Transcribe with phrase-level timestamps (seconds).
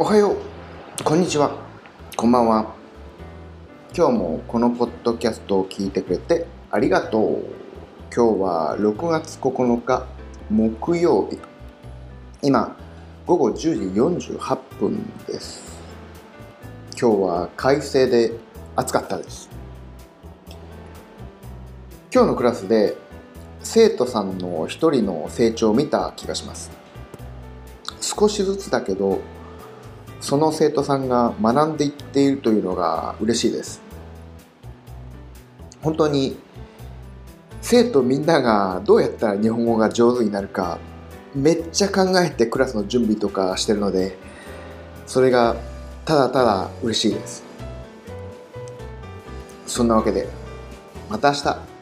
[0.00, 1.02] おはよう。
[1.02, 1.50] こんにちは。
[2.16, 2.72] こんばんは。
[3.92, 7.44] 今日もこのポッドキャストを聞いてくれてありがとう。
[8.14, 10.06] 今日は6月9日
[10.50, 11.40] 木曜日。
[12.42, 12.76] 今
[13.26, 15.82] 午後10時48分です。
[16.92, 18.30] 今日は快晴で
[18.76, 19.50] 暑かったです。
[22.14, 22.96] 今日のクラスで
[23.64, 26.70] 生徒さんの一人の成長を見た気がします。
[28.00, 29.18] 少しずつだけど
[30.20, 33.80] その生徒さんが学んでいっているというのが嬉しいです。
[35.82, 36.36] 本当に
[37.60, 40.78] 生徒みんながどうやったら日本語が上手になるか
[41.34, 44.16] めっちゃ考えてクラスの準備とかしてるので
[45.06, 45.56] それが
[46.04, 47.44] ただただ嬉しいです。
[49.66, 50.26] そんなわけで
[51.10, 51.77] また明日。